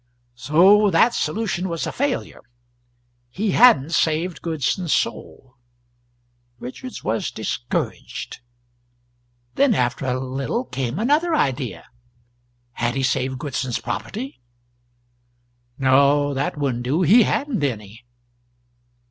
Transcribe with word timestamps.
So 0.33 0.89
that 0.89 1.13
solution 1.13 1.69
was 1.69 1.85
a 1.85 1.91
failure 1.91 2.41
he 3.29 3.51
hadn't 3.51 3.91
saved 3.91 4.41
Goodson's 4.41 4.91
soul. 4.91 5.57
Richards 6.57 7.03
was 7.03 7.29
discouraged. 7.29 8.41
Then 9.53 9.75
after 9.75 10.07
a 10.07 10.19
little 10.19 10.65
came 10.65 10.97
another 10.97 11.35
idea: 11.35 11.85
had 12.71 12.95
he 12.95 13.03
saved 13.03 13.37
Goodson's 13.37 13.77
property? 13.77 14.41
No, 15.77 16.33
that 16.33 16.57
wouldn't 16.57 16.81
do 16.81 17.03
he 17.03 17.21
hadn't 17.21 17.63
any. 17.63 18.03